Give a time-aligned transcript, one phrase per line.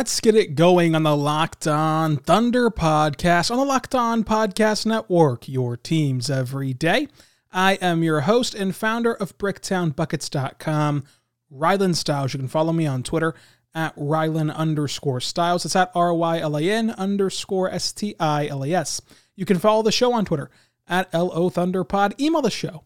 [0.00, 4.86] Let's get it going on the Locked On Thunder podcast on the Locked On Podcast
[4.86, 7.06] Network, your teams every day.
[7.52, 11.04] I am your host and founder of BricktownBuckets.com,
[11.52, 12.32] Rylan Stiles.
[12.32, 13.34] You can follow me on Twitter
[13.74, 15.66] at Rylan underscore Stiles.
[15.66, 19.02] It's at R Y L A N underscore S T I L A S.
[19.36, 20.48] You can follow the show on Twitter
[20.88, 22.18] at LO Thunderpod.
[22.18, 22.84] Email the show,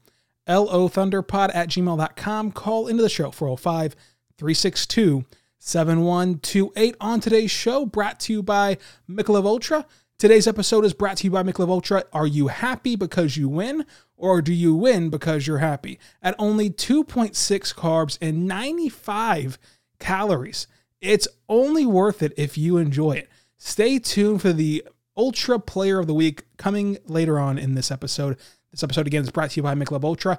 [0.49, 2.51] LO Thunderpod at gmail.com.
[2.51, 3.95] Call into the show 405
[4.37, 5.25] 362
[5.67, 8.77] 7128 on today's show, brought to you by
[9.09, 9.87] Michelob Ultra.
[10.19, 12.05] Today's episode is brought to you by Michelob Ultra.
[12.13, 15.99] Are you happy because you win, or do you win because you're happy?
[16.21, 19.59] At only 2.6 carbs and 95
[19.99, 20.67] calories,
[21.01, 23.31] it's only worth it if you enjoy it.
[23.57, 24.85] Stay tuned for the
[25.17, 28.37] Ultra Player of the Week coming later on in this episode.
[28.71, 30.39] This episode, again, is brought to you by Michelob Ultra.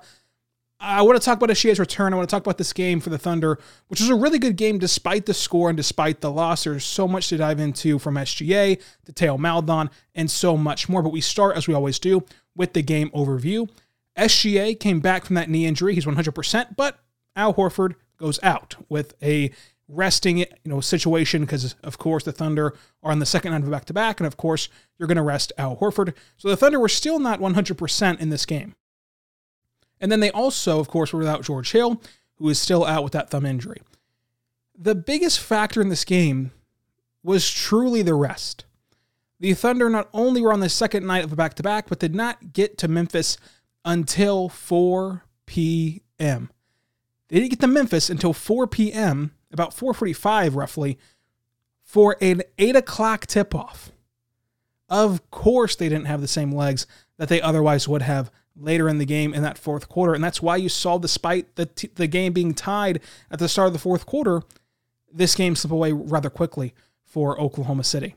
[0.86, 2.14] I want to talk about SGA's return.
[2.14, 4.56] I want to talk about this game for the Thunder, which was a really good
[4.56, 6.64] game despite the score and despite the loss.
[6.64, 11.02] There's so much to dive into from SGA to Theo Maledon and so much more.
[11.02, 12.24] But we start, as we always do,
[12.56, 13.68] with the game overview.
[14.16, 15.96] SGA came back from that knee injury.
[15.96, 17.00] He's 100%, but
[17.36, 19.52] Al Horford goes out with a
[19.88, 23.70] resting you know situation because of course the Thunder are on the second night of
[23.70, 26.16] back to back and of course you're going to rest Al Horford.
[26.38, 28.76] So the Thunder were still not 100% in this game.
[30.00, 32.02] And then they also, of course, were without George Hill,
[32.36, 33.82] who is still out with that thumb injury.
[34.78, 36.52] The biggest factor in this game
[37.24, 38.66] was truly the rest.
[39.40, 42.00] The Thunder not only were on the second night of a back to back, but
[42.00, 43.38] did not get to Memphis
[43.84, 46.50] until 4 p.m.
[47.28, 50.98] They didn't get to Memphis until 4 p.m., about 4:45 roughly,
[51.82, 53.92] for an 8 o'clock tip-off.
[54.90, 56.86] Of course, they didn't have the same legs
[57.18, 60.14] that they otherwise would have later in the game in that fourth quarter.
[60.14, 63.68] And that's why you saw, despite the, t- the game being tied at the start
[63.68, 64.42] of the fourth quarter,
[65.12, 66.74] this game slip away rather quickly
[67.04, 68.16] for Oklahoma City.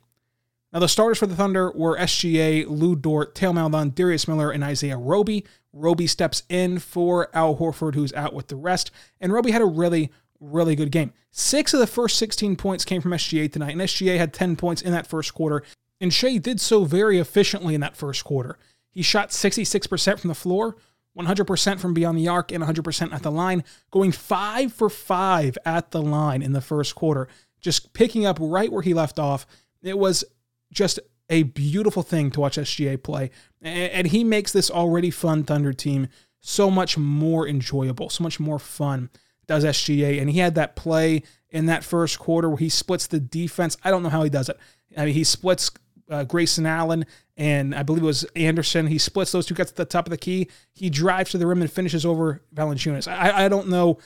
[0.73, 4.63] Now, the starters for the Thunder were SGA, Lu Dort, Theo Maledon, Darius Miller, and
[4.63, 5.47] Isaiah Roby.
[5.73, 8.91] Roby steps in for Al Horford, who's out with the rest.
[9.21, 10.11] And Roby had a really,
[10.41, 11.13] really good game.
[11.31, 14.83] Six of the first 16 points came from SGA tonight, and SGA had 10 points
[14.83, 15.63] in that first quarter.
[16.01, 18.59] And Shai did so very efficiently in that first quarter.
[18.99, 20.75] He shot 66% from the floor,
[21.17, 25.93] 100% from beyond the arc, and 100% at the line, going five for five at
[25.93, 27.29] the line in the first quarter,
[27.61, 29.47] just picking up right where he left off.
[29.85, 30.25] It was
[30.73, 30.99] just
[31.31, 33.31] a beautiful thing to watch SGA play.
[33.63, 36.09] And he makes this already fun Thunder team
[36.41, 39.11] so much more enjoyable, so much more fun,
[39.47, 40.21] does SGA.
[40.21, 43.77] And he had that play in that first quarter where he splits the defense.
[43.85, 44.59] I don't know how he does it.
[44.97, 45.71] I mean, he splits
[46.11, 47.05] uh, Grayson Allen
[47.39, 48.89] and I believe it was Anderson.
[48.89, 50.49] He splits those two, gets to the top of the key.
[50.75, 53.07] He drives to the rim and finishes over Valanciunas.
[53.07, 53.99] I, I don't know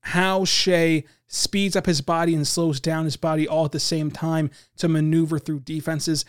[0.00, 4.10] how Shai speeds up his body and slows down his body all at the same
[4.10, 6.24] time to maneuver through defenses.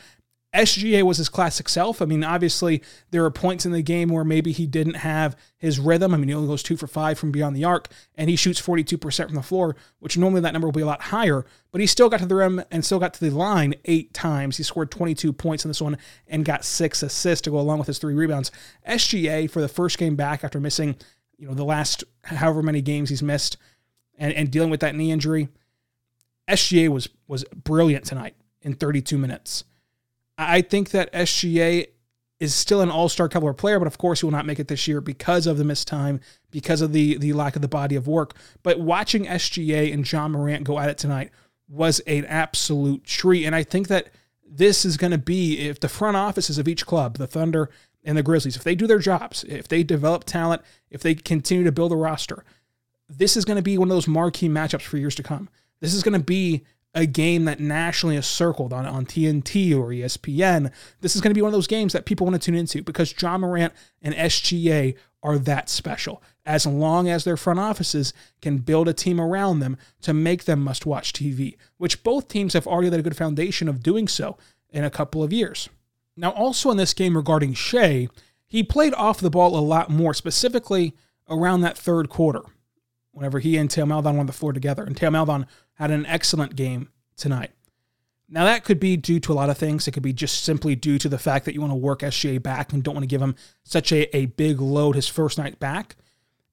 [0.56, 2.02] SGA was his classic self.
[2.02, 5.80] I mean, obviously, there are points in the game where maybe he didn't have his
[5.80, 6.14] rhythm.
[6.14, 8.62] I mean, he only goes two for five from beyond the arc, and he shoots
[8.62, 11.88] 42% from the floor, which normally that number will be a lot higher, but he
[11.88, 14.58] still got to the rim and still got to the line eight times.
[14.58, 17.88] He scored 22 points in this one and got six assists to go along with
[17.88, 18.52] his three rebounds.
[18.88, 20.96] SGA, for the first game back after missing,
[21.38, 23.58] you know, the last however many games he's missed
[24.18, 25.50] and, and dealing with that knee injury,
[26.50, 29.66] SGA was was brilliant tonight in 32 minutes.
[30.38, 31.88] I think that SGA
[32.40, 34.88] is still an all-star caliber player, but of course he will not make it this
[34.88, 36.20] year because of the missed time,
[36.52, 38.36] because of the the lack of the body of work.
[38.62, 41.32] But watching SGA and Ja Morant go at it tonight
[41.68, 44.10] was an absolute treat, and I think that
[44.48, 47.70] this is going to be if the front offices of each club, the Thunder
[48.04, 50.62] and the Grizzlies, if they do their jobs, if they develop talent,
[50.92, 52.44] if they continue to build a roster,
[53.10, 55.50] this is going to be one of those marquee matchups for years to come.
[55.80, 56.64] This is going to be
[56.96, 60.72] a game that nationally is circled on, on TNT or ESPN.
[61.02, 62.82] This is going to be one of those games that people want to tune into
[62.82, 66.24] because Ja Morant and SGA are that special.
[66.46, 70.62] As long as their front offices can build a team around them to make them
[70.62, 74.38] must watch TV, which both teams have already laid a good foundation of doing so
[74.70, 75.68] in a couple of years.
[76.16, 78.08] Now, also in this game regarding Shai,
[78.48, 80.96] he played off the ball a lot more, specifically
[81.28, 82.42] around that third quarter,
[83.16, 84.84] whenever he and Theo Maledon were on the floor together.
[84.84, 87.52] And Theo Maledon had an excellent game tonight.
[88.28, 89.88] Now, that could be due to a lot of things.
[89.88, 92.42] It could be just simply due to the fact that you want to work SGA
[92.42, 95.60] back and don't want to give him such a, a big load his first night
[95.60, 95.96] back.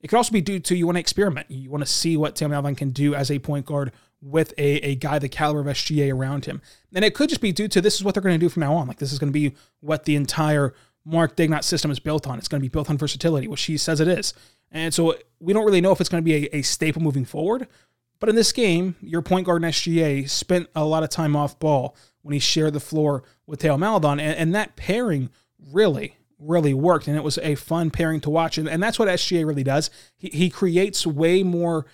[0.01, 1.51] It could also be due to you want to experiment.
[1.51, 4.77] You want to see what Tim Alvin can do as a point guard with a,
[4.87, 6.61] a guy the caliber of SGA around him.
[6.95, 8.61] And it could just be due to this is what they're going to do from
[8.61, 8.87] now on.
[8.87, 10.75] Like this is going to be what the entire
[11.05, 12.39] Mark Daigneault system is built on.
[12.39, 14.35] It's going to be built on versatility, which he says it is.
[14.73, 17.25] And so we don't really know if it's going to be a, a staple moving
[17.25, 17.69] forward.
[18.19, 21.59] But in this game, your point guard in SGA spent a lot of time off
[21.59, 24.19] ball when he shared the floor with Theo Maledon.
[24.19, 25.29] And, and that pairing
[25.71, 27.09] really, really worked.
[27.09, 28.59] And it was a fun pairing to watch.
[28.59, 29.91] And, and that's what SGA really does.
[30.17, 31.87] He, he creates way more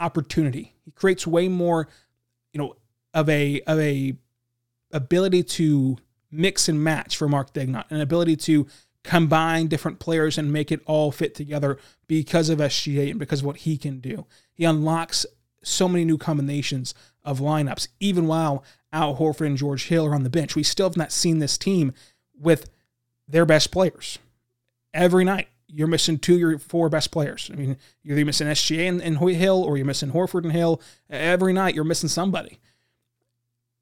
[0.00, 0.74] opportunity.
[0.84, 1.88] He creates way more,
[2.52, 2.76] you know,
[3.12, 4.16] of a of a
[4.92, 5.98] ability to
[6.30, 8.66] mix and match for Mark Daigneault, an ability to
[9.04, 13.46] combine different players and make it all fit together because of SGA and because of
[13.46, 14.26] what he can do.
[14.52, 15.24] He unlocks
[15.62, 20.24] so many new combinations of lineups, even while Al Horford and George Hill are on
[20.24, 20.56] the bench.
[20.56, 21.92] We still have not seen this team
[22.38, 22.70] with
[23.28, 24.18] their best players
[24.92, 27.50] every night you're missing two your four best players.
[27.52, 30.80] I mean, you're either missing SGA and, and Hill or you're missing Horford and Hill.
[31.10, 32.60] Every night you're missing somebody.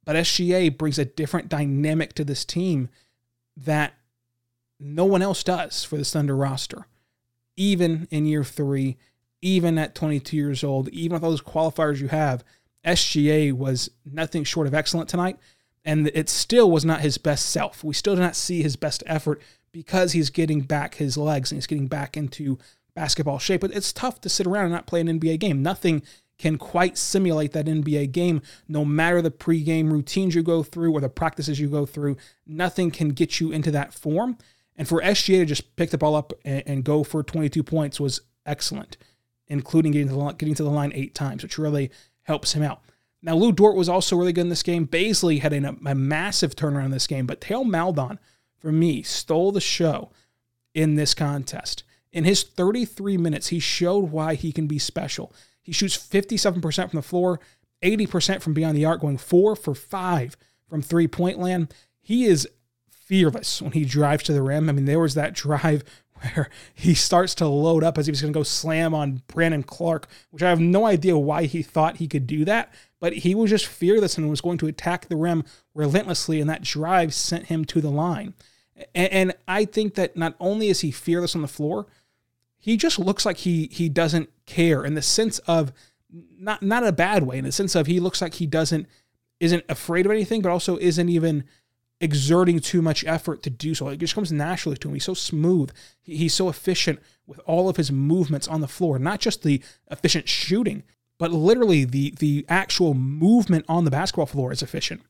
[0.05, 2.89] But SGA brings a different dynamic to this team
[3.57, 3.93] that
[4.83, 6.87] no one else does for this Thunder roster.
[7.57, 8.97] Even in year three,
[9.41, 12.45] even at 22 years old, even with all those qualifiers you have,
[12.85, 15.39] SGA was nothing short of excellent tonight.
[15.85, 17.83] And it still was not his best self.
[17.83, 19.43] We still did not see his best effort
[19.73, 22.59] because he's getting back his legs and he's getting back into
[22.95, 23.63] basketball shape.
[23.63, 25.63] But it's tough to sit around and not play an NBA game.
[25.63, 26.03] Nothing
[26.39, 31.01] can quite simulate that NBA game, no matter the pregame routines you go through or
[31.01, 32.17] the practices you go through.
[32.47, 34.39] Nothing can get you into that form.
[34.77, 38.01] And for SGA to just pick the ball up and, and go for 22 points
[38.01, 38.97] was excellent,
[39.49, 41.91] including getting to, the, getting to the line eight times, which really
[42.23, 42.81] helps him out.
[43.23, 44.87] Now, Lu Dort was also really good in this game.
[44.87, 48.19] Bazley had a, a massive turnaround in this game, but Theo Maledon,–
[48.63, 50.13] for me, stole the show
[50.73, 51.83] in this contest.
[52.13, 55.35] In his 33 minutes, he showed why he can be special.
[55.61, 57.41] He shoots 57% from the floor,
[57.83, 60.37] 80% from beyond the arc, going four for five
[60.69, 61.75] from three point land.
[62.01, 62.49] He is
[63.13, 64.71] fearless when he drives to the rim.
[64.71, 68.23] I mean, there was that drive where he starts to load up as he was
[68.23, 71.99] going to go slam on Brandon Clarke, which I have no idea why he thought
[71.99, 75.17] he could do that, but he was just fearless and was going to attack the
[75.17, 75.45] rim
[75.75, 78.33] relentlessly, and that drive sent him to the line.
[78.95, 81.87] And, I think that not only is he fearless on the floor,
[82.59, 85.73] he just looks like he he doesn't care in the sense of
[86.11, 88.87] not not a bad way, in the sense of he looks like he doesn't
[89.39, 91.45] isn't afraid of anything, but also isn't even
[92.03, 93.89] exerting too much effort to do so.
[93.89, 94.95] It just comes naturally to him.
[94.95, 95.71] He's so smooth.
[96.03, 100.29] He's so efficient with all of his movements on the floor, not just the efficient
[100.29, 100.83] shooting,
[101.19, 105.01] but literally the the actual movement on the basketball floor is efficient.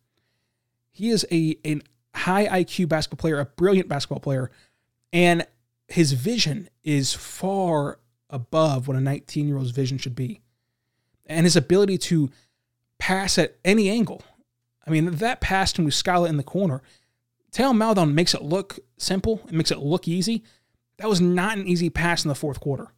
[0.91, 1.83] He is a an
[2.15, 4.51] high IQ basketball player, a brilliant basketball player,
[5.13, 5.47] and
[5.89, 7.99] his vision is far
[8.29, 10.43] above what a 19 year old's vision should be.
[11.25, 12.31] And his ability to
[12.99, 14.23] pass at any angle.
[14.87, 16.83] I mean, that pass to Muscala in the corner,
[17.53, 20.45] Theo Maledon makes it look simple, it makes it look easy.
[20.99, 22.93] That was not an easy pass in the fourth quarter.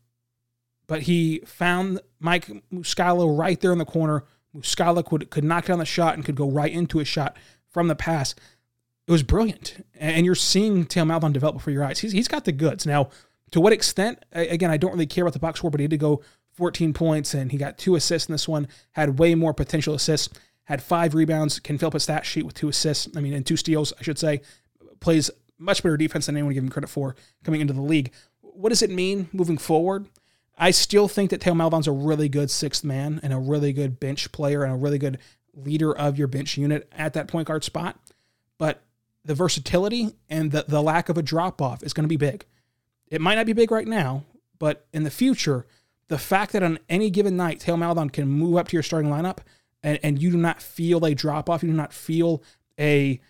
[0.86, 4.24] But he found Mike Muscala right there in the corner.
[4.54, 7.36] Muscala could, could knock down the shot and could go right into a shot
[7.68, 8.34] from the pass
[9.06, 9.84] it was brilliant.
[9.94, 11.98] And you're seeing Theo Maledon develop before your eyes.
[11.98, 12.86] He's, he's got the goods.
[12.86, 13.10] Now,
[13.50, 16.00] to what extent, again, I don't really care about the box score, but he did
[16.00, 16.22] go
[16.52, 20.32] 14 points and he got two assists in this one, had way more potential assists,
[20.64, 23.46] had five rebounds, can fill up a stat sheet with two assists, I mean, and
[23.46, 24.40] two steals, I should say.
[25.00, 28.12] Plays much better defense than anyone give him credit for coming into the league.
[28.40, 30.06] What does it mean moving forward?
[30.56, 33.98] I still think that Theo Maledon's a really good sixth man and a really good
[33.98, 35.18] bench player and a really good
[35.54, 37.98] leader of your bench unit at that point guard spot.
[38.58, 38.82] But
[39.24, 42.44] the versatility and the, the lack of a drop off is going to be big.
[43.08, 44.24] It might not be big right now,
[44.58, 45.66] but in the future,
[46.08, 49.10] the fact that on any given night, Theo Maledon can move up to your starting
[49.10, 49.38] lineup
[49.84, 52.42] and, and you do not feel a drop off, you do not feel
[52.80, 53.20] a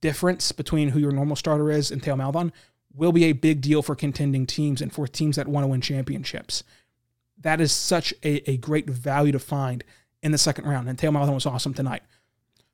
[0.00, 2.52] difference between who your normal starter is and Theo Maledon
[2.94, 5.80] will be a big deal for contending teams and for teams that want to win
[5.80, 6.62] championships.
[7.40, 9.82] That is such a, a great value to find
[10.22, 10.88] in the second round.
[10.88, 12.02] And Theo Maledon was awesome tonight.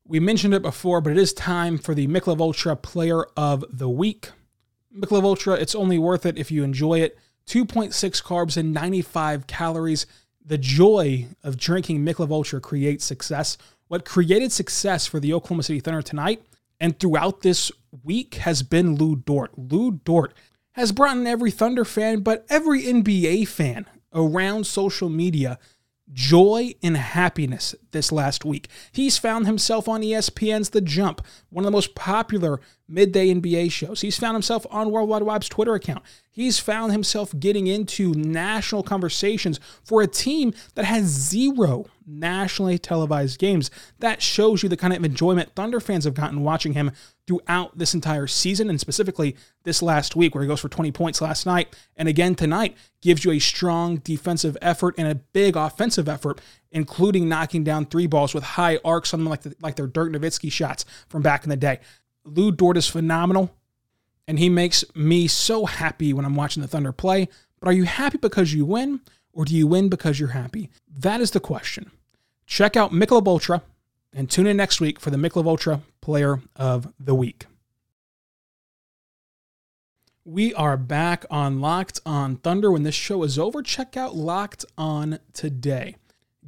[0.05, 3.89] We mentioned it before, but it is time for the Michelob Ultra Player of the
[3.89, 4.31] Week.
[4.95, 7.19] Michelob Ultra, it's only worth it if you enjoy it.
[7.47, 10.07] 2.6 carbs and 95 calories.
[10.51, 13.57] The joy of drinking Michelob Ultra creates success.
[13.87, 16.43] What created success for the Oklahoma City Thunder tonight
[16.81, 17.71] and throughout this
[18.03, 19.57] week has been Lu Dort.
[19.57, 20.35] Lu Dort
[20.73, 25.57] has brought in every Thunder fan, but every NBA fan around social media
[26.13, 28.69] joy and happiness this last week.
[28.93, 34.01] He's found himself on ESPN's The Jump, one of the most popular midday NBA shows.
[34.01, 36.03] He's found himself on World Wide Wob's Twitter account.
[36.31, 43.39] He's found himself getting into national conversations for a team that has zero nationally televised
[43.39, 43.71] games.
[43.99, 46.93] That shows you the kind of enjoyment Thunder fans have gotten watching him
[47.27, 51.21] throughout this entire season and specifically this last week where he goes for 20 points
[51.21, 56.09] last night and again tonight gives you a strong defensive effort and a big offensive
[56.09, 56.41] effort
[56.73, 60.11] including knocking down three balls with high arcs on them like, the, like their Dirk
[60.11, 61.79] Nowitzki shots from back in the day.
[62.25, 63.55] Lu Dort is phenomenal
[64.27, 67.29] and he makes me so happy when I'm watching the Thunder play.
[67.61, 69.01] But are you happy because you win
[69.33, 70.71] or do you win because you're happy?
[70.89, 71.91] That is the question.
[72.51, 73.63] Check out Michelob Ultra
[74.13, 77.47] and tune in next week for the Michelob Ultra Player of the Week.
[80.25, 82.73] We are back on Locked on Thunder.
[82.73, 85.95] When this show is over, check out Locked on Today.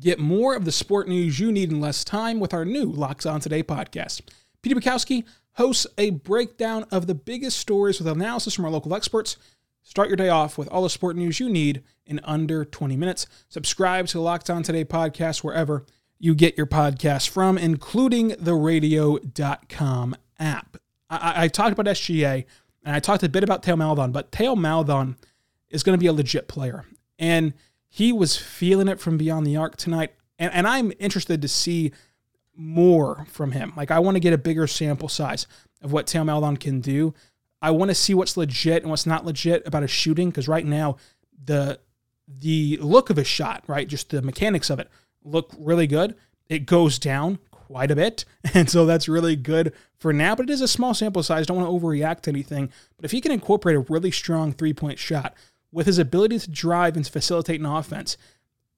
[0.00, 3.24] Get more of the sport news you need in less time with our new Locked
[3.24, 4.22] on Today podcast.
[4.60, 9.36] Peter Bukowski hosts a breakdown of the biggest stories with analysis from our local experts.
[9.82, 13.26] Start your day off with all the sport news you need in under 20 minutes.
[13.48, 15.84] Subscribe to the Locked On Today podcast wherever
[16.18, 20.76] you get your podcast from, including the radio.com app.
[21.10, 22.44] I, I talked about SGA
[22.84, 25.16] and I talked a bit about Theo Maledon, but Theo Maledon
[25.68, 26.84] is going to be a legit player.
[27.18, 27.52] And
[27.88, 30.14] he was feeling it from beyond the arc tonight.
[30.38, 31.92] And, and I'm interested to see
[32.54, 33.72] more from him.
[33.76, 35.46] Like, I want to get a bigger sample size
[35.82, 37.14] of what Theo Maledon can do.
[37.62, 40.66] I want to see what's legit and what's not legit about his shooting because right
[40.66, 40.96] now,
[41.44, 41.78] the
[42.26, 44.88] the look of a shot, right, just the mechanics of it,
[45.22, 46.16] look really good.
[46.48, 48.24] It goes down quite a bit.
[48.54, 51.46] And so that's really good for now, but it is a small sample size.
[51.46, 52.70] Don't want to overreact to anything.
[52.96, 55.34] But if he can incorporate a really strong three point shot
[55.70, 58.16] with his ability to drive and to facilitate an offense,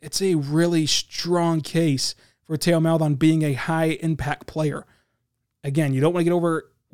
[0.01, 2.15] it's a really strong case
[2.45, 4.87] for Theo Maledon being a high impact player.
[5.65, 6.35] Again, you don't want to get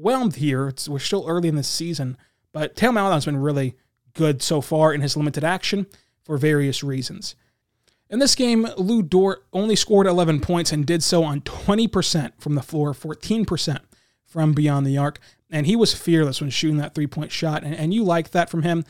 [0.01, 0.69] overwhelmed here.
[0.69, 2.17] It's, we're still early in the season,
[2.53, 3.77] but Theo Maledon's been really
[4.15, 5.87] good so far in his limited action
[6.23, 7.35] for various reasons.
[8.09, 12.55] In this game, Lu Dort only scored 11 points and did so on 20% from
[12.55, 13.79] the floor, 14%
[14.25, 15.21] from beyond the arc.
[15.51, 17.63] And he was fearless when shooting that three point shot.
[17.63, 18.85] And, and you like that from him.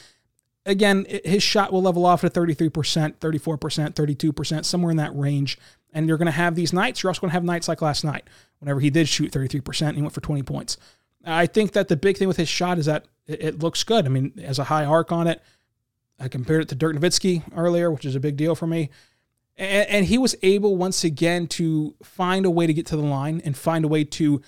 [0.65, 2.71] Again, his shot will level off at 33%,
[3.17, 5.59] 34%, 32%, somewhere in that range.
[5.93, 7.03] And you're going to have these nights.
[7.03, 8.25] You're also going to have nights like last night,
[8.59, 10.77] whenever he did shoot 33%, he went for 20 points.
[11.25, 14.07] I think that the big thing with his shot is that it, it looks good.
[14.07, 15.43] I mean, has a high arc on it.
[16.19, 18.91] I compared it to Dirk Nowitzki earlier, which is a big deal for me.
[19.57, 23.03] And, and he was able once again to find a way to get to the
[23.03, 24.43] line and find a way to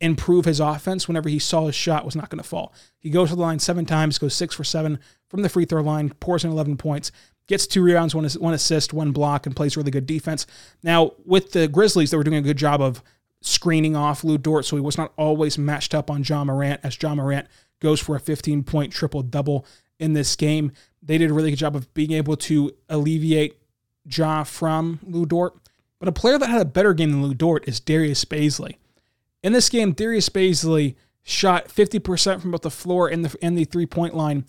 [0.00, 2.74] improve his offense whenever he saw his shot was not going to fall.
[2.98, 5.82] He goes to the line seven times, goes six for seven from the free throw
[5.82, 7.12] line, pours in 11 points,
[7.46, 10.46] gets two rebounds, one, one assist, one block, and plays really good defense.
[10.82, 13.02] Now, with the Grizzlies, they were doing a good job of
[13.42, 17.00] screening off Lu Dort, so he was not always matched up on Ja Morant as
[17.00, 17.46] Ja Morant
[17.80, 19.66] goes for a 15 point triple double
[19.98, 20.72] in this game.
[21.02, 23.58] They did a really good job of being able to alleviate
[24.06, 25.54] Ja from Lu Dort.
[25.98, 28.76] But a player that had a better game than Lu Dort is Darius Bazley.
[29.42, 33.64] In this game, Darius Bazley shot 50% from both the floor and the, and the
[33.64, 34.44] three point line.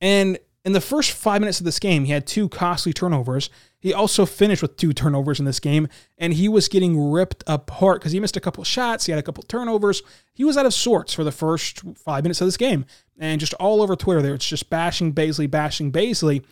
[0.00, 3.50] And in the first five minutes of this game, he had two costly turnovers.
[3.80, 5.88] He also finished with two turnovers in this game,
[6.18, 9.06] and he was getting ripped apart because he missed a couple shots.
[9.06, 10.02] He had a couple turnovers.
[10.32, 12.84] He was out of sorts for the first five minutes of this game.
[13.18, 16.44] And just all over Twitter there, it's just bashing Bazley, bashing Bazley.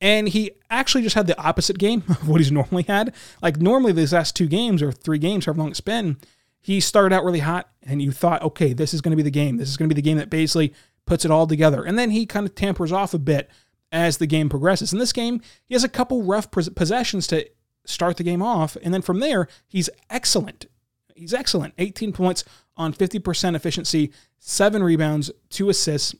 [0.00, 3.14] And he actually just had the opposite game of what he's normally had.
[3.42, 6.16] Like normally these last two games or three games, however long it's been,
[6.58, 9.30] he started out really hot and you thought, okay, this is going to be the
[9.30, 9.58] game.
[9.58, 10.72] This is going to be the game that Bazley
[11.06, 11.82] puts it all together.
[11.82, 13.50] And then he kind of tampers off a bit
[13.90, 14.92] as the game progresses.
[14.92, 17.46] In this game, he has a couple rough possessions to
[17.84, 18.76] start the game off.
[18.82, 20.66] And then from there, he's excellent.
[21.14, 21.74] He's excellent.
[21.78, 22.44] 18 points
[22.76, 26.14] on 50% efficiency, seven rebounds, two assists.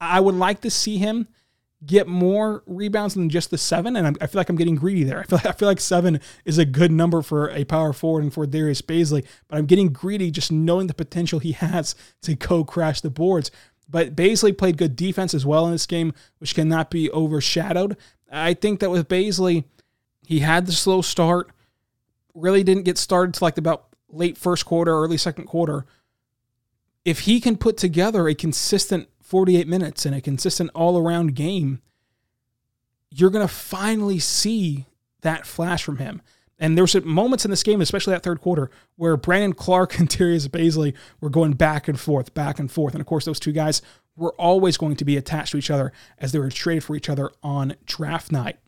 [0.00, 1.28] I would like to see him
[1.84, 3.96] get more rebounds than just the seven.
[3.96, 5.20] And I'm, feel like I'm getting greedy there.
[5.20, 8.22] I feel, like, I feel like seven is a good number for a power forward
[8.22, 12.34] and for Darius Bazley, but I'm getting greedy just knowing the potential he has to
[12.34, 13.50] go crash the boards.
[13.88, 17.96] But Bazley played good defense as well in this game, which cannot be overshadowed.
[18.30, 19.64] I think that with Bazley,
[20.26, 21.50] he had the slow start,
[22.34, 25.86] really didn't get started to like about late first quarter, early second quarter.
[27.04, 31.80] If he can put together a consistent 48 minutes and a consistent all around game,
[33.10, 34.86] you're going to finally see
[35.22, 36.20] that flash from him.
[36.58, 40.08] And there were moments in this game, especially that third quarter, where Brandon Clarke and
[40.08, 42.94] Darius Bazley were going back and forth, back and forth.
[42.94, 43.82] And of course, those two guys
[44.16, 47.08] were always going to be attached to each other as they were traded for each
[47.08, 48.58] other on draft night.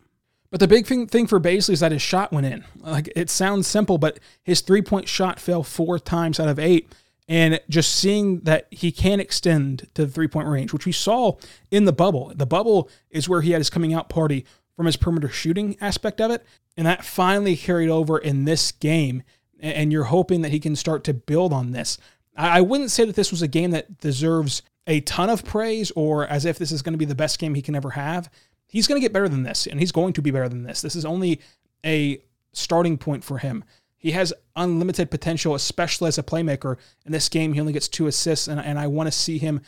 [0.49, 2.65] But the big thing, thing for Bazley is that his shot went in.
[2.79, 6.91] Like it sounds simple, but his three point shot fell four times out of eight.
[7.27, 11.37] And just seeing that he can extend to the three point range, which we saw
[11.69, 12.33] in the bubble.
[12.35, 14.45] The bubble is where he had his coming out party
[14.81, 16.43] from his perimeter shooting aspect of it.
[16.75, 19.21] And that finally carried over in this game.
[19.59, 21.99] And you're hoping that he can start to build on this.
[22.35, 26.25] I wouldn't say that this was a game that deserves a ton of praise or
[26.25, 28.31] as if this is going to be the best game he can ever have.
[28.65, 30.81] He's going to get better than this, and he's going to be better than this.
[30.81, 31.41] This is only
[31.85, 32.23] a
[32.53, 33.63] starting point for him.
[33.97, 36.77] He has unlimited potential, especially as a playmaker.
[37.05, 39.61] In this game, he only gets two assists, and, and I want to see him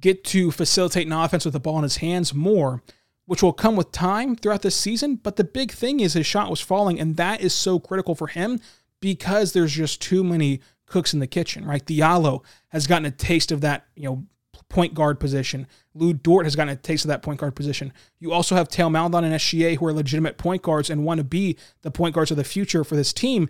[0.00, 2.82] get to facilitate an offense with the ball in his hands more,
[3.30, 5.14] which will come with time throughout this season.
[5.14, 8.26] But the big thing is his shot was falling, and that is so critical for
[8.26, 8.58] him
[8.98, 11.86] because there's just too many cooks in the kitchen, right?
[11.86, 14.24] Diallo has gotten a taste of that, you know,
[14.68, 15.68] point guard position.
[15.94, 17.92] Lu Dort has gotten a taste of that point guard position.
[18.18, 21.24] You also have Theo Maledon and SGA who are legitimate point guards and want to
[21.24, 23.48] be the point guards of the future for this team.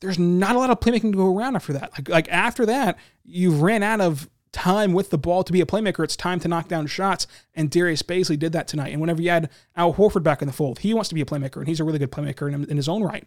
[0.00, 1.90] There's not a lot of playmaking to go around after that.
[1.94, 5.66] Like, like after that, you've ran out of time with the ball to be a
[5.66, 6.04] playmaker.
[6.04, 7.26] It's time to knock down shots.
[7.54, 8.92] And Darius Bazley did that tonight.
[8.92, 11.26] And whenever you add Al Horford back in the fold, he wants to be a
[11.26, 13.26] playmaker, and he's a really good playmaker in, in his own right.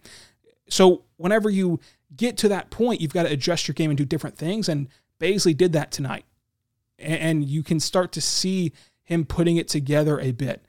[0.70, 1.80] So whenever you
[2.16, 4.70] get to that point, you've got to adjust your game and do different things.
[4.70, 4.88] And
[5.20, 6.26] Bazley did that tonight.
[6.98, 8.74] And you can start to see
[9.04, 10.64] him putting it together a bit.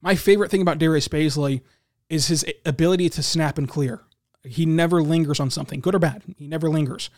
[0.00, 1.62] My favorite thing about Darius Bazley
[2.08, 4.02] is his ability to snap and clear.
[4.44, 6.22] He never lingers on something, good or bad.
[6.36, 7.10] He never lingers.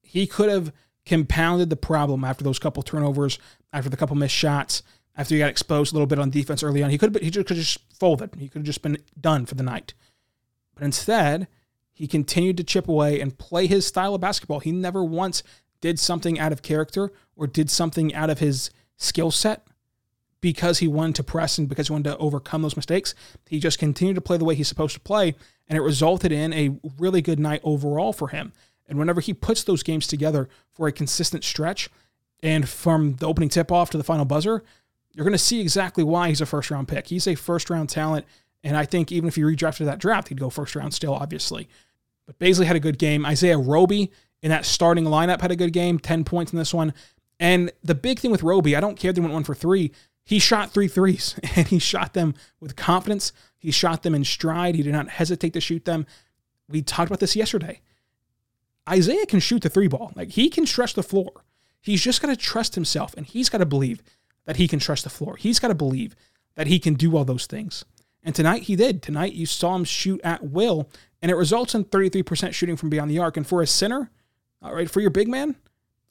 [0.00, 0.72] He could have
[1.06, 3.38] compounded the problem after those couple turnovers,
[3.72, 4.82] after the couple missed shots,
[5.16, 6.90] after he got exposed a little bit on defense early on.
[6.90, 8.34] He could have, he could just folded.
[8.38, 9.94] He could have just been done for the night.
[10.74, 11.48] But instead,
[11.92, 14.60] he continued to chip away and play his style of basketball.
[14.60, 15.42] He never once
[15.80, 19.66] did something out of character or did something out of his skill set
[20.40, 23.14] because he wanted to press and because he wanted to overcome those mistakes.
[23.48, 25.34] He just continued to play the way he's supposed to play,
[25.68, 28.52] and it resulted in a really good night overall for him.
[28.88, 31.90] And whenever he puts those games together for a consistent stretch,
[32.42, 34.62] and from the opening tip off to the final buzzer,
[35.12, 37.06] you're going to see exactly why he's a first round pick.
[37.08, 38.26] He's a first round talent
[38.66, 41.68] and I think even if he redrafted that draft, he'd go first round still, obviously.
[42.26, 43.24] But Bazley had a good game.
[43.24, 44.10] Isaiah Roby
[44.42, 46.92] in that starting lineup had a good game, 10 points in this one.
[47.38, 49.92] And the big thing with Roby, I don't care if they went one for three.
[50.24, 53.32] He shot three threes and he shot them with confidence.
[53.56, 54.74] He shot them in stride.
[54.74, 56.04] He did not hesitate to shoot them.
[56.68, 57.80] We talked about this yesterday.
[58.88, 60.12] Isaiah can shoot the three ball.
[60.14, 61.44] Like he can stretch the floor.
[61.80, 64.02] He's just got to trust himself and he's got to believe
[64.44, 65.36] that he can trust the floor.
[65.36, 66.16] He's got to believe
[66.54, 67.84] that he can do all those things.
[68.22, 69.02] And tonight he did.
[69.02, 70.90] Tonight you saw him shoot at will,
[71.22, 73.36] and it results in 33% shooting from beyond the arc.
[73.36, 74.10] And for a center,
[74.60, 75.54] all right, for your big man,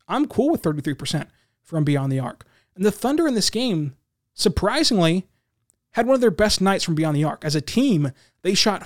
[0.07, 1.27] I'm cool with 33%
[1.61, 2.45] from beyond the arc.
[2.75, 3.95] And the Thunder in this game,
[4.33, 5.27] surprisingly,
[5.91, 7.43] had one of their best nights from beyond the arc.
[7.43, 8.11] As a team,
[8.43, 8.85] they shot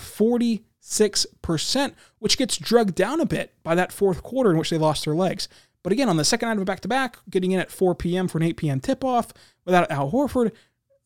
[0.89, 5.05] 46%, which gets drugged down a bit by that fourth quarter in which they lost
[5.05, 5.47] their legs.
[5.83, 7.95] But again, on the second night of a back to back, getting in at 4
[7.95, 8.27] p.m.
[8.27, 8.79] for an 8 p.m.
[8.79, 9.31] tip off
[9.65, 10.51] without Al Horford,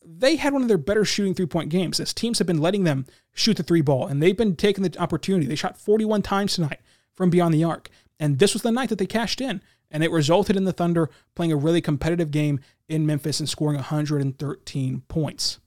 [0.05, 2.83] they had one of their better shooting three point games as teams have been letting
[2.83, 5.45] them shoot the three ball and they've been taking the opportunity.
[5.45, 6.79] They shot 41 times tonight
[7.13, 7.89] from beyond the arc.
[8.19, 9.61] And this was the night that they cashed in.
[9.91, 13.75] And it resulted in the Thunder playing a really competitive game in Memphis and scoring
[13.75, 15.59] 113 points.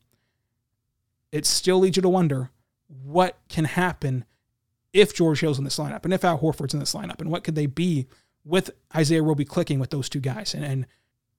[1.30, 2.50] It still leads you to wonder
[2.88, 4.24] what can happen
[4.92, 7.44] if George Hill's in this lineup and if Al Horford's in this lineup and what
[7.44, 8.06] could they be
[8.44, 10.54] with Isaiah Roby clicking with those two guys.
[10.54, 10.86] And, and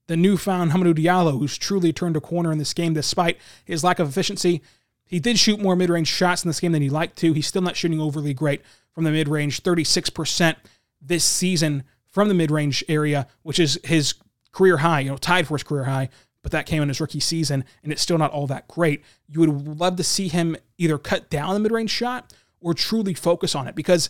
[0.07, 3.99] the newfound Hamidou Diallo, who's truly turned a corner in this game despite his lack
[3.99, 4.61] of efficiency.
[5.05, 7.33] He did shoot more mid range shots in this game than he liked to.
[7.33, 10.55] He's still not shooting overly great from the mid range, 36%
[11.01, 14.15] this season from the mid range area, which is his
[14.51, 16.09] career high, you know, tied for his career high,
[16.47, 19.03] but that came in his rookie season, and it's still not all that great.
[19.27, 22.31] You would love to see him either cut down the mid range shot
[22.61, 24.09] or truly focus on it because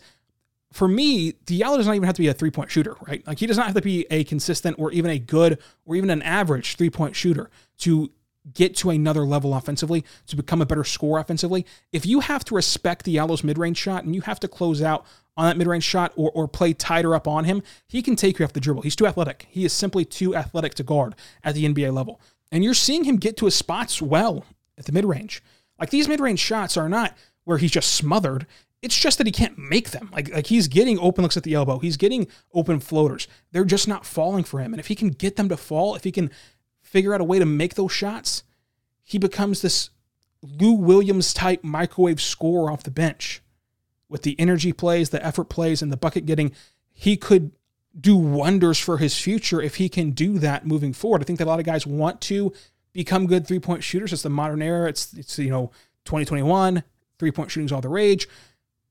[0.71, 3.26] for me, Diallo does not even have to be a three point shooter, right?
[3.26, 6.12] Like he does not have to be a consistent or even a good or even
[6.12, 8.12] an average three point shooter to
[8.54, 11.66] get to another level offensively, to become a better scorer offensively.
[11.92, 14.82] If you have to respect the Diallo's mid range shot and you have to close
[14.82, 15.06] out
[15.36, 18.40] on that mid range shot or, or play tighter up on him, he can take
[18.40, 18.82] you off the dribble.
[18.82, 19.48] He's too athletic.
[19.50, 22.20] He is simply too athletic to guard at the NBA level.
[22.52, 24.46] And you're seeing him get to his spots well
[24.78, 25.44] at the mid range.
[25.80, 28.48] Like these mid range shots are not where he's just smothered.
[28.82, 30.10] It's just that he can't make them.
[30.12, 31.80] Like, like he's getting open looks at the elbow.
[31.80, 33.28] He's getting open floaters.
[33.52, 34.74] They're just not falling for him.
[34.74, 36.30] And if he can get them to fall, if he can
[36.88, 38.43] figure out a way to make those shots,
[39.04, 39.89] he becomes this
[40.41, 43.41] Lou Williams type microwave scorer off the bench.
[44.10, 46.54] With the energy plays, the effort plays, and the bucket getting,
[46.93, 47.52] he could
[48.00, 51.21] do wonders for his future if he can do that moving forward.
[51.21, 52.54] I think that a lot of guys want to
[52.93, 54.13] become good three point shooters.
[54.13, 54.88] It's the modern era.
[54.88, 55.71] It's it's you know
[56.06, 56.84] 2021,
[57.19, 58.30] three point shooting is all the rage.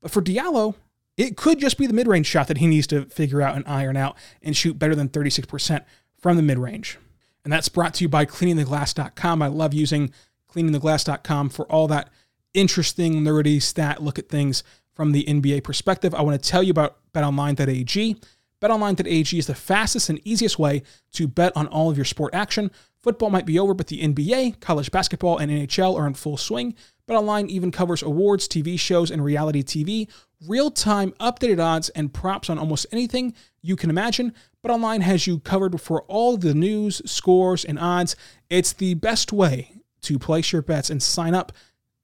[0.01, 0.75] But for Diallo,
[1.15, 3.67] it could just be the mid range shot that he needs to figure out and
[3.67, 5.83] iron out and shoot better than 36%
[6.19, 6.99] from the mid range.
[7.47, 9.41] And that's brought to you by cleaningtheglass.com.
[9.41, 10.11] I love using
[10.53, 12.09] cleaningtheglass.com for all that
[12.53, 16.13] interesting, nerdy stat look at things from the NBA perspective.
[16.13, 18.17] I want to tell you about betonline.ag.
[18.61, 22.71] BetOnline.ag is the fastest and easiest way to bet on all of your sport action.
[23.03, 26.75] Football might be over, but the NBA, college basketball, and NHL are in full swing.
[27.07, 30.09] BetOnline even covers awards, TV shows, and reality TV,
[30.47, 34.33] real-time updated odds and props on almost anything you can imagine.
[34.65, 38.15] BetOnline has you covered for all the news, scores, and odds.
[38.49, 41.51] It's the best way to place your bets and sign up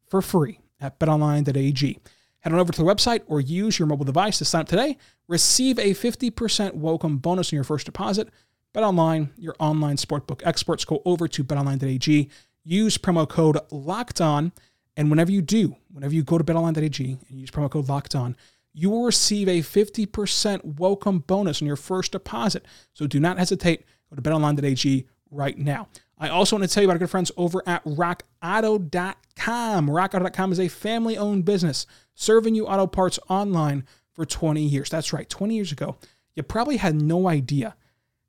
[0.07, 1.99] for free at betonline.ag.
[2.43, 4.97] Head on over to the website or use your mobile device to sign up today.
[5.29, 8.27] Receive a 50% welcome bonus on your first deposit.
[8.75, 12.29] BetOnline, your online sportbook experts, go over to betonline.ag.
[12.65, 14.51] Use promo code LOCKED ON.
[14.97, 18.35] And whenever you do, whenever you go to betonline.ag and use promo code LOCKED ON,
[18.73, 22.65] you will receive a 50% welcome bonus on your first deposit.
[22.93, 23.85] So do not hesitate.
[24.09, 25.87] Go to betonline.ag right now.
[26.17, 29.89] I also want to tell you about our good friends over at rockauto.com.
[29.89, 34.89] Rockauto.com is a family owned business serving you auto parts online for 20 years.
[34.89, 35.97] That's right, 20 years ago,
[36.35, 37.75] you probably had no idea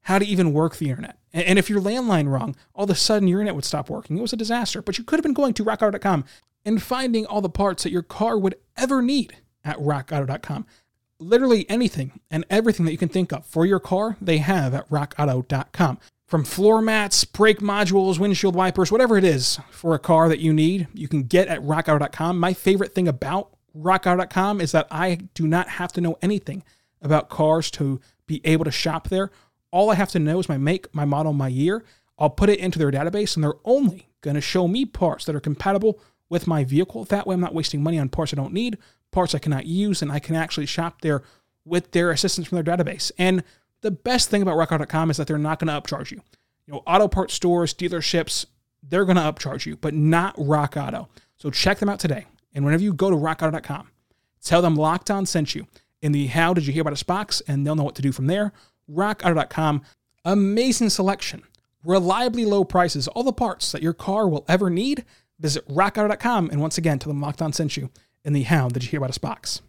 [0.03, 1.19] how to even work the internet.
[1.33, 4.19] And if your landline wrong, all of a sudden your internet would stop working.
[4.19, 4.83] It was a disaster.
[4.83, 6.25] But you could have been going to rockauto.com
[6.65, 10.67] and finding all the parts that your car would ever need at rockauto.com.
[11.19, 14.89] Literally anything and everything that you can think of for your car, they have at
[14.91, 15.99] rockauto.com.
[16.35, 20.53] From floor mats, brake modules, windshield wipers, whatever it is for a car that you
[20.53, 22.41] need, you can get at rockauto.com.
[22.41, 26.65] My favorite thing about rockauto.com is that I do not have to know anything
[27.01, 29.31] about cars to be able to shop there.
[29.71, 31.85] All I have to know is my make, my model, my year.
[32.19, 35.37] I'll put it into their database and they're only going to show me parts that
[35.37, 37.05] are compatible with my vehicle.
[37.05, 38.77] That way, I'm not wasting money on parts I don't need,
[39.13, 41.23] parts I cannot use, and I can actually shop there
[41.65, 43.13] with their assistance from their database.
[43.19, 43.45] And
[43.85, 46.21] the best thing about rockauto.com is that they're not going to upcharge you.
[46.67, 48.47] You know, auto parts stores, dealerships,
[48.83, 51.09] they're going to upcharge you, but not Rock Auto.
[51.37, 52.25] So check them out today.
[52.55, 53.91] And whenever you go to rockauto.com,
[54.43, 55.67] tell them Locked On sent you
[56.01, 58.11] in the How Did You Hear About Us box, and they'll know what to do
[58.11, 58.53] from there.
[58.91, 59.83] RockAuto.com,
[60.25, 61.43] amazing selection,
[61.85, 65.05] reliably low prices, all the parts that your car will ever need.
[65.39, 67.91] Visit RockAuto.com, and once again, tell them Locked On sent you
[68.25, 69.61] in the How Did You Hear About Us box.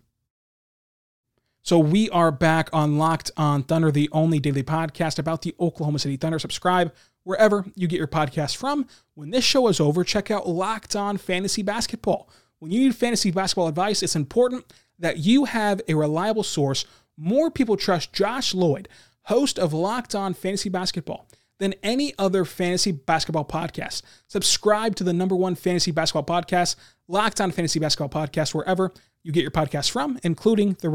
[1.66, 6.00] So we are back on Locked On Thunder, the only daily podcast about the Oklahoma
[6.00, 6.38] City Thunder.
[6.38, 8.86] Subscribe wherever you get your podcast from.
[9.16, 13.32] When this show is over, check out Locked On Fantasy Basketball when you need fantasy
[13.32, 16.86] basketball advice, it's important that you have a reliable source.
[17.18, 18.90] More people trust Josh Lloyd,
[19.24, 21.28] host of Locked On Fantasy Basketball,
[21.60, 24.02] than any other fantasy basketball podcast.
[24.28, 26.76] Subscribe to the number one fantasy basketball podcast,
[27.08, 28.92] Locked On Fantasy Basketball Podcast, wherever
[29.24, 30.90] you get your podcast from, including the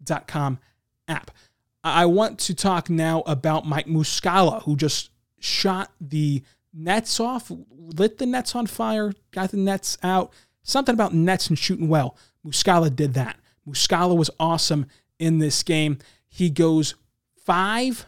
[0.00, 0.58] radio.com
[1.08, 1.30] app.
[1.82, 8.18] I want to talk now about Mike Muscala, who just shot the nets off, lit
[8.18, 10.32] the nets on fire, got the nets out,
[10.66, 12.16] Something about nets and shooting well.
[12.44, 13.36] Muscala did that.
[13.68, 14.86] Muscala was awesome
[15.18, 15.98] in this game.
[16.26, 16.94] He goes
[17.44, 18.06] five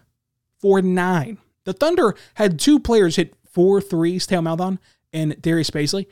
[0.59, 1.37] for nine.
[1.65, 4.79] The Thunder had two players hit four threes, Theo Maledon
[5.13, 6.07] and Darius Bazley.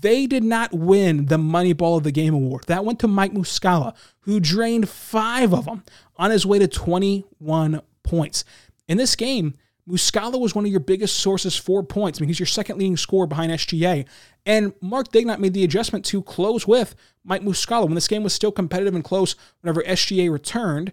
[0.00, 2.64] They did not win the Money Ball of the Game award.
[2.66, 5.84] That went to Mike Muscala, who drained five of them
[6.16, 8.44] on his way to 21 points.
[8.88, 9.54] In this game,
[9.88, 12.18] Muscala was one of your biggest sources for points.
[12.18, 14.06] I mean, he's your second leading scorer behind SGA.
[14.46, 17.84] And Mark Daigneault made the adjustment to close with Mike Muscala.
[17.84, 20.92] When this game was still competitive and close whenever SGA returned,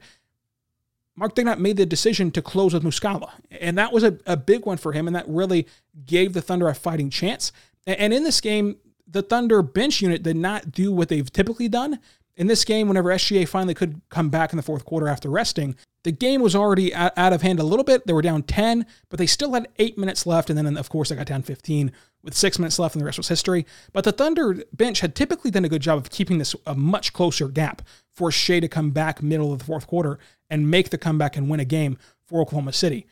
[1.15, 3.31] Mark Daigneault made the decision to close with Muscala.
[3.49, 5.67] And that was a, a big one for him, and that really
[6.05, 7.51] gave the Thunder a fighting chance.
[7.87, 8.77] And in this game,
[9.11, 11.99] the Thunder bench unit did not do what they've typically done.
[12.37, 15.75] In this game, whenever SGA finally could come back in the fourth quarter after resting,
[16.03, 18.07] the game was already out of hand a little bit.
[18.07, 20.49] They were down 10, but they still had eight minutes left.
[20.49, 21.91] And then, of course, they got down 15
[22.23, 23.65] with six minutes left, and the rest was history.
[23.93, 27.13] But the Thunder bench had typically done a good job of keeping this a much
[27.13, 30.17] closer gap for Shai to come back middle of the fourth quarter
[30.49, 33.05] and make the comeback and win a game for Oklahoma City.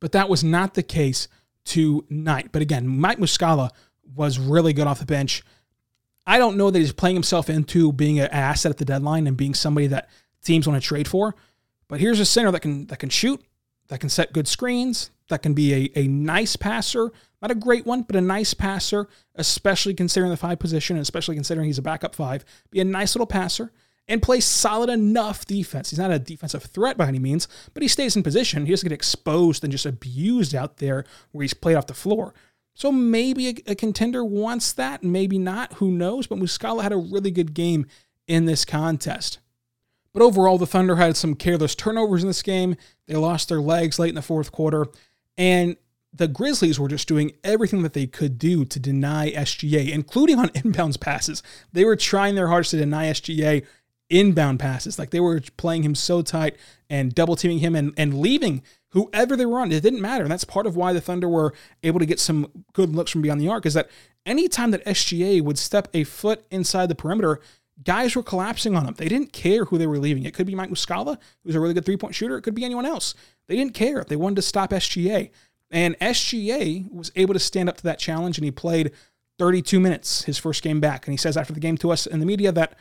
[0.00, 1.28] But that was not the case
[1.64, 2.50] tonight.
[2.52, 3.70] But again, Mike Muscala
[4.14, 5.42] was really good off the bench.
[6.26, 9.36] I don't know that he's playing himself into being an asset at the deadline and
[9.36, 10.08] being somebody that
[10.42, 11.34] teams want to trade for.
[11.88, 13.42] But here's a center that can that can shoot,
[13.88, 17.10] that can set good screens, that can be a, a nice passer,
[17.42, 21.34] not a great one, but a nice passer, especially considering the five position, and especially
[21.34, 22.44] considering he's a backup five.
[22.70, 23.72] Be a nice little passer
[24.06, 25.90] and play solid enough defense.
[25.90, 28.66] He's not a defensive threat by any means, but he stays in position.
[28.66, 32.34] He doesn't get exposed and just abused out there where he's played off the floor.
[32.74, 35.74] So maybe a, a contender wants that, maybe not.
[35.74, 36.26] Who knows?
[36.26, 37.86] But Muscala had a really good game
[38.26, 39.38] in this contest.
[40.12, 42.76] But overall, the Thunder had some careless turnovers in this game.
[43.06, 44.86] They lost their legs late in the fourth quarter.
[45.36, 45.76] And
[46.12, 50.48] the Grizzlies were just doing everything that they could do to deny SGA, including on
[50.50, 51.42] inbounds passes.
[51.72, 53.64] They were trying their hardest to deny SGA
[54.08, 54.98] inbound passes.
[54.98, 56.56] Like they were playing him so tight
[56.88, 59.72] and double teaming him and, and leaving whoever they were on.
[59.72, 60.24] It didn't matter.
[60.24, 63.22] And that's part of why the Thunder were able to get some good looks from
[63.22, 63.88] beyond the arc is that
[64.26, 67.40] anytime that SGA would step a foot inside the perimeter,
[67.84, 68.94] guys were collapsing on him.
[68.94, 70.24] They didn't care who they were leaving.
[70.24, 72.36] It could be Mike Muscala, who's a really good three point shooter.
[72.36, 73.14] It could be anyone else.
[73.46, 74.04] They didn't care.
[74.04, 75.30] They wanted to stop SGA.
[75.70, 78.92] And SGA was able to stand up to that challenge and he played
[79.38, 81.06] 32 minutes his first game back.
[81.06, 82.76] And he says after the game to us in the media that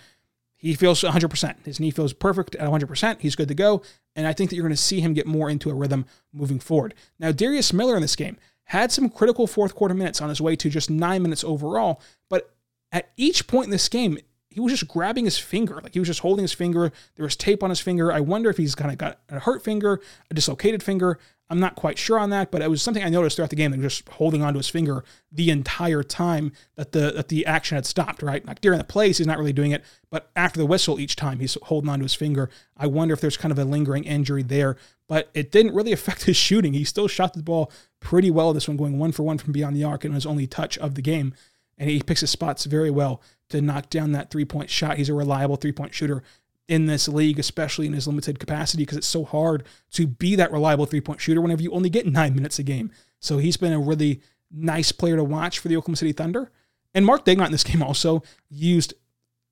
[0.59, 1.65] he feels 100%.
[1.65, 3.21] His knee feels perfect at 100%.
[3.21, 3.81] He's good to go.
[4.15, 6.59] And I think that you're going to see him get more into a rhythm moving
[6.59, 6.93] forward.
[7.17, 10.57] Now, Darius Miller in this game had some critical fourth quarter minutes on his way
[10.57, 12.01] to just nine minutes overall.
[12.29, 12.53] But
[12.91, 14.17] at each point in this game,
[14.49, 15.79] he was just grabbing his finger.
[15.81, 16.91] Like he was just holding his finger.
[17.15, 18.11] There was tape on his finger.
[18.11, 21.19] I wonder if he's kind of got a hurt finger, a dislocated finger.
[21.49, 23.73] I'm not quite sure on that, but it was something I noticed throughout the game
[23.73, 27.75] he was just holding onto his finger the entire time that the that the action
[27.75, 28.45] had stopped, right?
[28.45, 31.39] Like during the plays, he's not really doing it, but after the whistle each time
[31.39, 32.51] he's holding onto his finger.
[32.77, 36.25] I wonder if there's kind of a lingering injury there, but it didn't really affect
[36.25, 36.73] his shooting.
[36.73, 39.75] He still shot the ball pretty well this one, going one for one from beyond
[39.75, 41.33] the arc, and his only touch of the game.
[41.79, 44.97] And he picks his spots very well to knock down that three point shot.
[44.97, 46.23] He's a reliable three point shooter
[46.69, 50.51] in this league, especially in his limited capacity, because it's so hard to be that
[50.51, 52.91] reliable three point shooter whenever you only get nine minutes a game.
[53.19, 56.51] So he's been a really nice player to watch for the Oklahoma City Thunder.
[56.93, 58.93] And Mark Daigneault in this game also used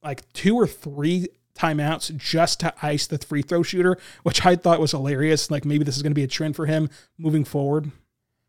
[0.03, 4.79] like two or three timeouts just to ice the free throw shooter, which I thought
[4.79, 5.49] was hilarious.
[5.49, 7.91] Like maybe this is going to be a trend for him moving forward.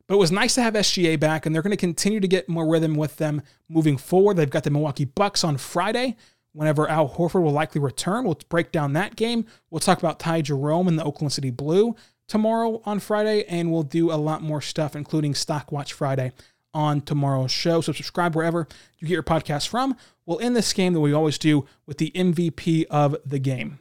[0.07, 2.49] But it was nice to have SGA back, and they're going to continue to get
[2.49, 4.37] more rhythm with them moving forward.
[4.39, 6.17] They've got the Milwaukee Bucks on Friday.
[6.59, 9.47] Whenever Al Horford will likely return, we'll break down that game.
[9.71, 11.95] We'll talk about Ty Jerome and the Oklahoma City Blue
[12.27, 16.33] tomorrow on Friday, and we'll do a lot more stuff, including Stock Watch Friday
[16.75, 17.81] on tomorrow's show.
[17.81, 18.67] So subscribe wherever
[18.99, 19.97] you get your podcast from.
[20.27, 23.79] We'll end this game that we always do with the MVP of the game.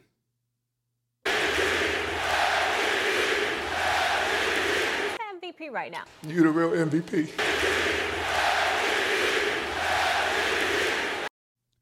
[5.42, 6.04] MVP right now.
[6.22, 7.28] You the real MVP.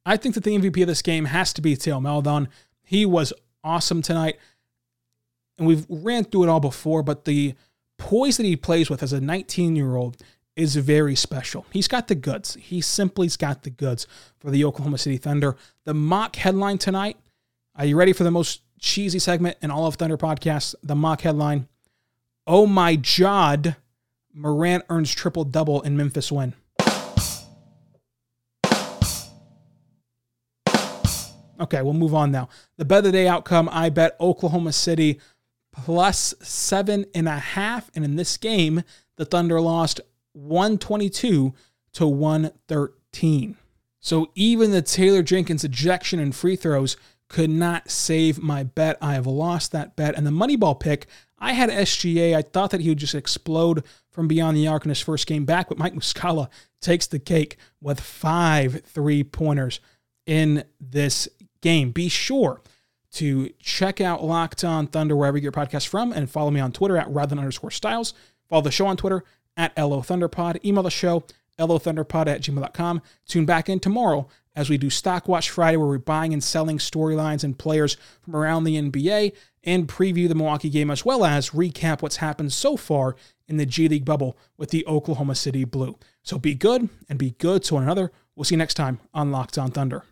[0.06, 2.48] I think that the MVP of this game has to be Theo Maledon.
[2.84, 3.32] He was
[3.64, 4.38] awesome tonight.
[5.58, 7.54] And we've ran through it all before, but the
[7.98, 10.22] poise that he plays with as a 19 year old
[10.54, 11.66] is very special.
[11.70, 12.54] He's got the goods.
[12.54, 14.06] He simply's got the goods
[14.38, 15.56] for the Oklahoma City Thunder.
[15.84, 17.18] The mock headline tonight.
[17.74, 20.74] Are you ready for the most cheesy segment in all of Thunder podcasts?
[20.82, 21.68] The mock headline.
[22.46, 23.76] Oh my Jod,
[24.32, 26.54] Morant earns triple double in Memphis win.
[31.60, 32.48] Okay, we'll move on now.
[32.76, 35.20] The bet of the day outcome, I bet Oklahoma City
[35.72, 37.90] plus seven and a half.
[37.94, 38.82] And in this game,
[39.16, 40.00] the Thunder lost
[40.32, 41.54] 122
[41.94, 43.56] to 113.
[44.00, 46.96] So even the Taylor Jenkins ejection and free throws
[47.28, 48.96] could not save my bet.
[49.00, 50.14] I have lost that bet.
[50.14, 51.06] And the Moneyball pick,
[51.38, 52.36] I had SGA.
[52.36, 55.44] I thought that he would just explode from beyond the arc in his first game
[55.44, 56.48] back, but Mike Muscala
[56.80, 59.80] takes the cake with five three pointers
[60.24, 61.28] in this
[61.66, 61.90] game.
[61.90, 62.62] Be sure
[63.14, 66.60] to check out Locked On Thunder wherever you get your podcast from and follow me
[66.60, 68.14] on Twitter at Rylan underscore Stiles.
[68.48, 69.24] Follow the show on Twitter
[69.56, 70.64] at LO Thunderpod.
[70.64, 71.24] Email the show,
[71.58, 73.02] lothunderpod at gmail.com.
[73.26, 76.78] Tune back in tomorrow as we do Stock Watch Friday, where we're buying and selling
[76.78, 79.32] storylines and players from around the NBA
[79.64, 83.16] and preview the Milwaukee game, as well as recap what's happened so far
[83.48, 85.98] in the G League bubble with the Oklahoma City Blue.
[86.22, 88.12] So be good and be good to one another.
[88.36, 90.04] We'll see you next time on Locked On Thunder.